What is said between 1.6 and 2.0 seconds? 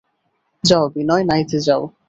যাও।